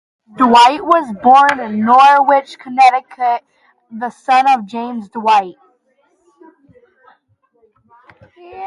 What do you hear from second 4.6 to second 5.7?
James Dwight.